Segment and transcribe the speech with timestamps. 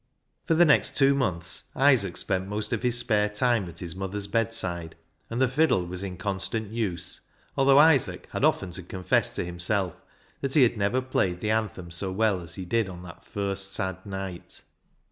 [0.45, 4.25] For the next two months Isaac spent most of his spare time at his mother's
[4.25, 4.95] bedside,
[5.29, 7.21] and the fiddle was in constant use,
[7.55, 10.01] although Isaac had often to confess to himself
[10.41, 13.73] that he had never played the anthem so well as he did on that first
[13.73, 14.63] sad night.